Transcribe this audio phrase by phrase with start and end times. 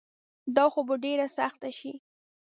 [0.55, 1.91] دا خو به ډیره سخته شي